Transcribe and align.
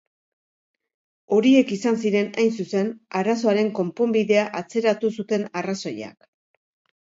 Horiek 1.35 1.73
izan 1.75 1.99
ziren, 2.07 2.31
hain 2.43 2.49
zuzen, 2.63 2.89
arazoaren 3.19 3.69
konponbidea 3.81 4.47
atzeratu 4.63 5.13
zuten 5.19 5.47
arrazoiak. 5.63 6.19